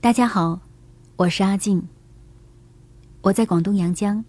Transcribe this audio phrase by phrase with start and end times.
[0.00, 0.60] 大家好，
[1.16, 1.82] 我是阿静。
[3.22, 4.24] 我在广东阳江，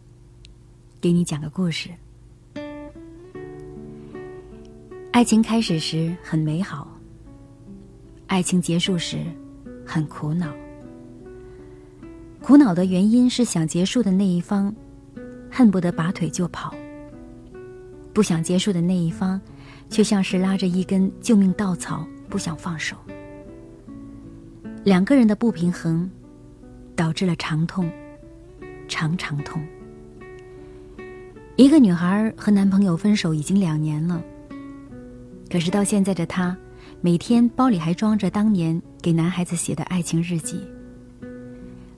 [1.00, 1.90] 给你讲个故事。
[5.11, 6.88] 爱情开始时很美好，
[8.25, 9.20] 爱情结束时
[9.86, 10.52] 很苦恼。
[12.41, 14.73] 苦恼的原因是想结束的那一方
[15.52, 16.73] 恨不得拔腿就跑，
[18.13, 19.39] 不想结束的那一方
[19.91, 22.95] 却像是拉着一根救命稻草不想放手。
[24.88, 26.09] 两个人的不平衡，
[26.95, 27.91] 导致了长痛，
[28.88, 29.62] 长长痛。
[31.57, 34.23] 一个女孩和男朋友分手已经两年了，
[35.52, 36.55] 可是到现在的她，
[37.02, 40.65] 每天包里还装着当年给男孩子写的爱情日记，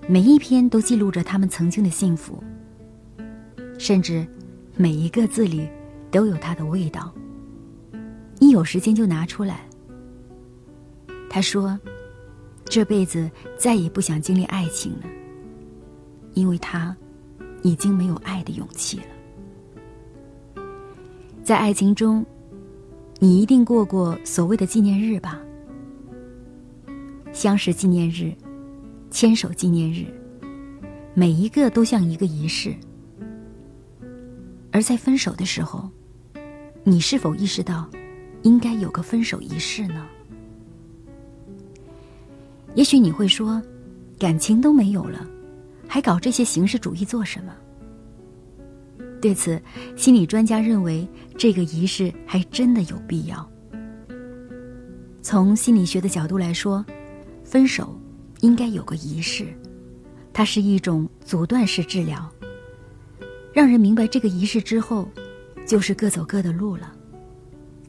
[0.08, 2.44] 每一篇都记录着他们曾经的幸福，
[3.78, 4.26] 甚至
[4.76, 5.70] 每一个字里
[6.09, 7.14] 都有他的味道。
[8.40, 9.59] 一有时间就拿出来。
[11.30, 11.80] 她说。
[12.70, 15.05] 这辈子再也不想经历爱情了，
[16.36, 16.95] 因为他
[17.64, 20.64] 已经没有爱的勇气了。
[21.44, 22.23] 在爱情中，
[23.17, 25.42] 你一定过过所谓的纪念日吧？
[27.34, 28.31] 相识纪念日、
[29.09, 30.06] 牵手纪念日，
[31.16, 32.75] 每一个都像一个仪式。
[34.72, 35.90] 而在分手的时候，
[36.84, 37.90] 你是否意识到
[38.44, 40.08] 应该有个分手仪式呢？
[42.75, 43.62] 也许你会说，
[44.17, 45.25] 感情都没有了，
[45.88, 47.53] 还搞这些形式主义做什么？
[49.22, 49.62] 对此，
[49.98, 51.06] 心理专家认为
[51.38, 53.50] 这个仪式还真的有必要。
[55.22, 56.86] 从心理学的角度来说，
[57.44, 58.00] 分手
[58.40, 59.47] 应该有个仪式，
[60.31, 62.30] 它是一种阻断式治疗，
[63.52, 65.09] 让人明白这个仪式之后，
[65.66, 66.94] 就是各走各的路了，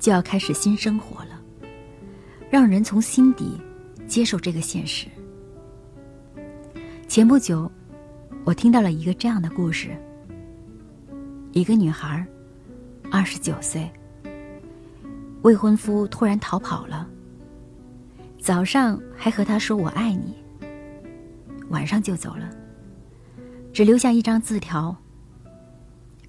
[0.01, 1.41] 就要开始新生活了，
[2.51, 3.53] 让人从心底。
[4.11, 5.07] 接受这个现实。
[7.07, 7.71] 前不久，
[8.45, 9.97] 我听到了一个这样的故事：
[11.53, 12.27] 一个女孩，
[13.09, 13.89] 二十九岁，
[15.43, 17.09] 未婚夫突然逃跑了。
[18.41, 20.35] 早上还和她说“我爱你”，
[21.71, 22.51] 晚上就走了，
[23.73, 24.97] 只留下一张字条：“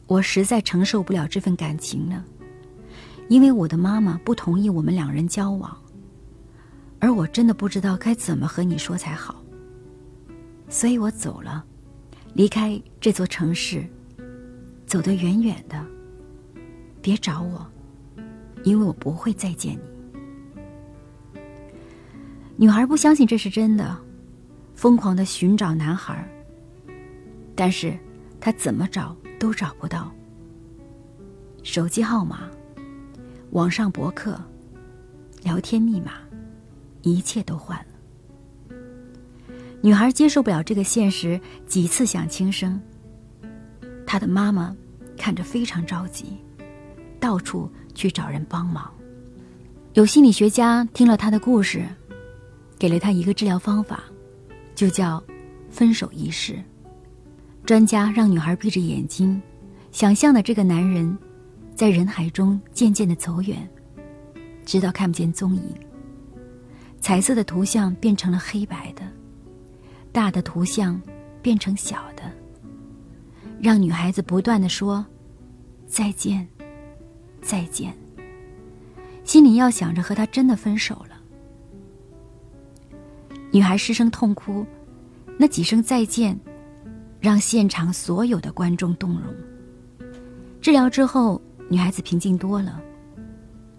[0.06, 2.24] 我实在承受不了这份感情了，
[3.28, 5.76] 因为我的妈妈不同意我们两人交往。”
[7.02, 9.44] 而我真的不知道该怎么和你说才好，
[10.70, 11.66] 所以我走了，
[12.36, 13.84] 离开这座城市，
[14.86, 15.84] 走得远远的。
[17.02, 17.66] 别找我，
[18.64, 21.42] 因为我不会再见你。
[22.56, 23.98] 女孩不相信这是真的，
[24.76, 26.24] 疯狂的寻找男孩，
[27.56, 27.98] 但是
[28.40, 30.12] 她怎么找都找不到。
[31.64, 32.42] 手机号码、
[33.50, 34.40] 网上博客、
[35.42, 36.12] 聊天密码。
[37.04, 38.78] 一切都换了。
[39.82, 42.80] 女孩接受不了这个现实，几次想轻生。
[44.06, 44.76] 她的妈妈
[45.18, 46.38] 看着非常着急，
[47.20, 48.92] 到处去找人帮忙。
[49.94, 51.86] 有心理学家听了她的故事，
[52.78, 54.04] 给了她一个治疗方法，
[54.76, 55.24] 就叫
[55.72, 56.62] “分手仪式”。
[57.66, 59.42] 专家让女孩闭着眼睛，
[59.92, 61.18] 想象的这个男人，
[61.76, 63.68] 在人海中渐渐的走远，
[64.66, 65.64] 直到看不见踪影。
[67.02, 69.02] 彩色的图像变成了黑白的，
[70.12, 71.02] 大的图像
[71.42, 72.32] 变成小的，
[73.60, 75.04] 让女孩子不断的说
[75.88, 76.48] ：“再见，
[77.42, 77.92] 再见。”
[79.26, 81.20] 心里要想着和他真的分手了。
[83.52, 84.66] 女孩失声痛哭，
[85.38, 86.40] 那几声再见，
[87.20, 89.34] 让现场所有的观众动容。
[90.62, 92.80] 治疗之后，女孩子平静多了。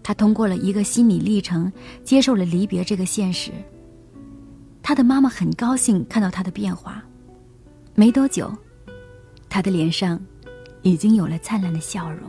[0.03, 3.53] 他通过了一个心理历程，接受了离别这个现实。
[4.83, 7.03] 他的妈妈很高兴看到他的变化，
[7.95, 8.53] 没多久，
[9.49, 10.21] 他的脸上
[10.83, 12.29] 已经有了灿烂的笑容。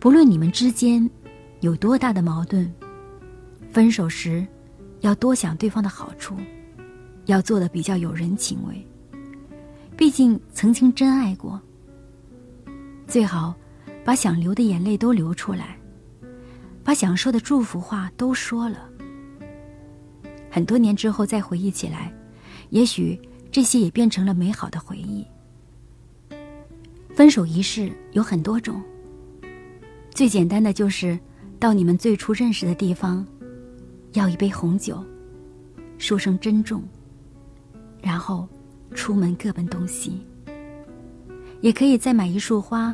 [0.00, 1.08] 不论你们之间
[1.60, 2.68] 有多大的矛盾，
[3.70, 4.44] 分手时
[5.00, 6.34] 要多想对方的好处，
[7.26, 8.84] 要做的比较有人情味。
[9.96, 11.60] 毕竟曾经真爱过，
[13.06, 13.54] 最好。
[14.10, 15.78] 把想流的眼泪都流出来，
[16.82, 18.90] 把想说的祝福话都说了。
[20.50, 22.12] 很多年之后再回忆起来，
[22.70, 23.16] 也许
[23.52, 25.24] 这些也变成了美好的回忆。
[27.14, 28.82] 分手仪式有很多种，
[30.12, 31.16] 最简单的就是
[31.60, 33.24] 到你们最初认识的地方，
[34.14, 35.04] 要一杯红酒，
[35.98, 36.82] 说声珍重，
[38.02, 38.48] 然后
[38.92, 40.26] 出门各奔东西。
[41.60, 42.92] 也可以再买一束花。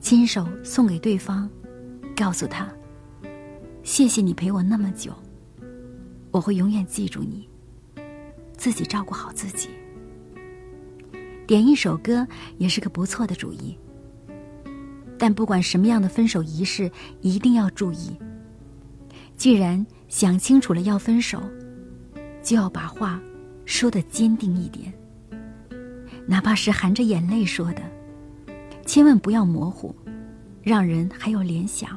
[0.00, 1.48] 亲手送给对方，
[2.16, 2.68] 告诉他
[3.84, 5.12] ：“谢谢你陪我那么久。”
[6.32, 7.48] 我会永远记住你。
[8.56, 9.68] 自己照顾好自己。
[11.46, 12.26] 点一首歌
[12.58, 13.76] 也是个不错的主意。
[15.18, 18.16] 但不管什么样的分手仪式，一定要注意。
[19.36, 21.42] 既然想清楚了要分手，
[22.42, 23.20] 就要把话
[23.66, 24.92] 说的坚定一点，
[26.26, 27.82] 哪怕是含着眼泪说的，
[28.90, 29.94] 千万不要模糊，
[30.64, 31.96] 让人还有联想。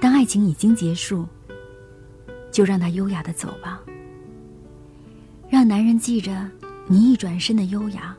[0.00, 1.28] 当爱情已经结束，
[2.50, 3.78] 就让它优雅的走吧。
[5.50, 6.50] 让男人记着
[6.86, 8.16] 你一转身的优雅，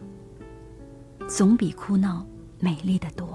[1.27, 2.23] 总比哭闹
[2.59, 3.30] 美丽的多。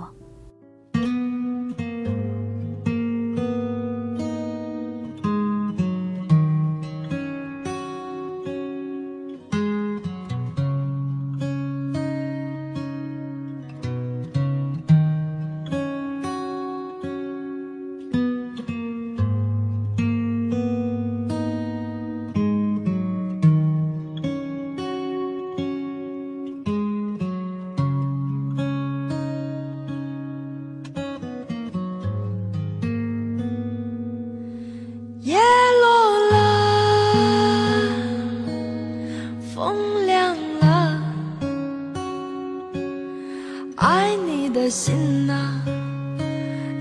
[44.68, 45.62] 心啊，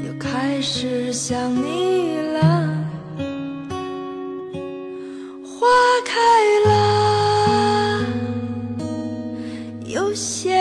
[0.05, 2.67] 又开始想你了。
[5.43, 5.67] 花
[6.05, 6.19] 开
[6.67, 8.05] 了，
[9.85, 10.54] 有些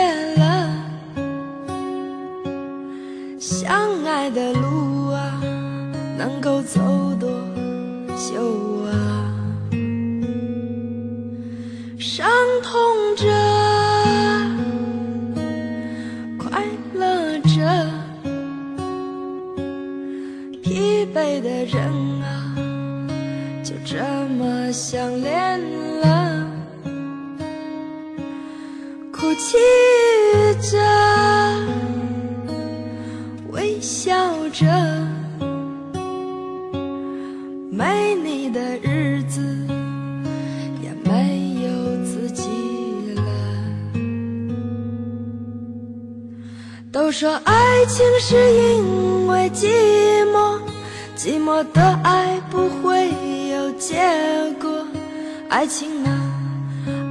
[21.25, 21.81] 爱的人
[22.21, 22.55] 啊，
[23.63, 23.97] 就这
[24.37, 25.59] 么相恋
[25.99, 26.47] 了，
[29.11, 29.57] 哭泣
[30.61, 30.77] 着，
[33.49, 34.13] 微笑
[34.49, 34.67] 着，
[37.71, 39.41] 没你的日子
[40.83, 42.43] 也没有自己
[43.15, 43.23] 了。
[46.91, 49.65] 都说爱情是因为寂
[50.31, 50.59] 寞。
[51.25, 53.09] 寂寞的爱不会
[53.49, 53.95] 有结
[54.61, 54.69] 果，
[55.49, 56.21] 爱情啊，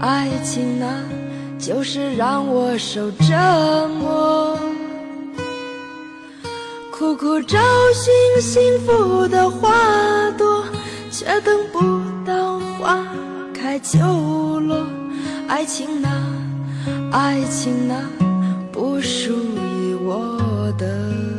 [0.01, 1.01] 爱情啊，
[1.59, 3.35] 就是让我受折
[3.99, 4.57] 磨。
[6.93, 7.59] 苦苦找
[7.93, 10.65] 寻幸福的花朵，
[11.11, 11.81] 却等不
[12.25, 13.05] 到花
[13.53, 13.99] 开就
[14.61, 14.87] 落。
[15.49, 16.23] 爱情啊，
[17.11, 18.09] 爱情啊，
[18.71, 21.34] 不属于我的。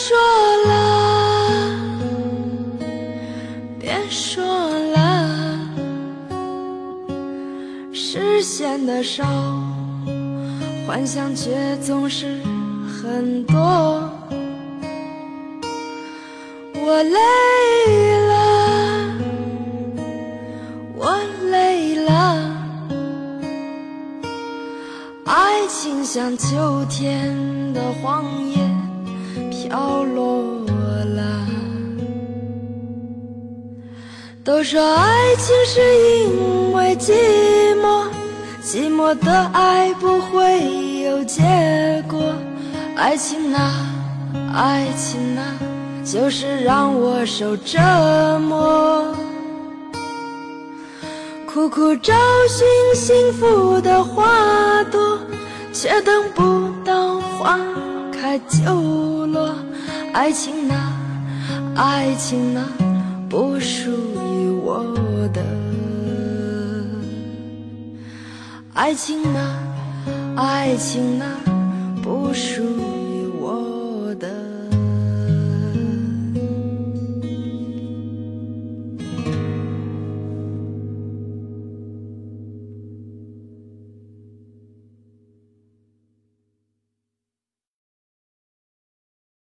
[0.00, 0.16] 说
[0.64, 0.70] 了，
[3.80, 5.28] 别说了，
[7.92, 9.24] 实现的少，
[10.86, 12.40] 幻想却总是
[12.86, 14.08] 很多。
[16.74, 17.18] 我累
[18.28, 18.38] 了，
[20.96, 21.18] 我
[21.50, 22.38] 累了，
[25.24, 27.34] 爱情像秋天
[27.74, 28.57] 的黄叶。
[29.68, 30.64] 凋落
[31.14, 31.46] 了。
[34.42, 35.80] 都说爱情是
[36.24, 37.12] 因为寂
[37.82, 38.06] 寞，
[38.62, 41.42] 寂寞的爱不会有结
[42.08, 42.34] 果。
[42.96, 43.86] 爱情啊，
[44.54, 45.44] 爱情啊，
[46.02, 47.78] 就是让我受折
[48.48, 49.14] 磨。
[51.46, 52.14] 苦苦找
[52.48, 55.18] 寻幸福的花朵，
[55.74, 57.58] 却等不到花。
[58.20, 59.26] 开就，
[60.18, 60.92] 爱情啊，
[61.76, 62.68] 爱情啊，
[63.30, 65.40] 不属于我的。
[68.74, 69.62] 爱情啊，
[70.34, 71.24] 爱情啊，
[72.02, 72.87] 不属于。